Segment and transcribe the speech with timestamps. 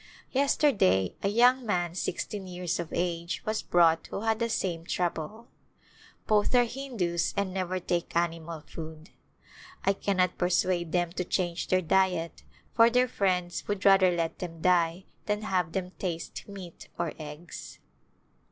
[0.31, 4.83] Yesterday a young man six teen years of age was brought who had the same
[4.83, 5.47] trouble.
[6.25, 9.11] Both are Hindus and never take animal food.
[9.85, 12.41] I cannot persuade them to change their diet
[12.73, 17.77] for their friends would rather let them die than have them taste meat or eggs.